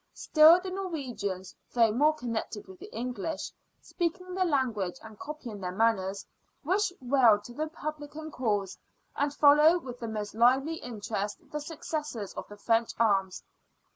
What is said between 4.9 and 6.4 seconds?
and copying their manners,